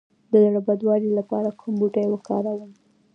[0.31, 2.71] د زړه بدوالي لپاره کوم بوټی وکاروم؟